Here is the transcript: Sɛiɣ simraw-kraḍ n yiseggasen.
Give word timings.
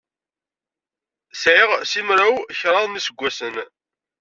Sɛiɣ 1.41 1.69
simraw-kraḍ 1.91 2.85
n 2.89 2.95
yiseggasen. 2.97 3.55